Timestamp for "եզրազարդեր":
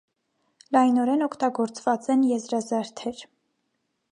2.31-3.23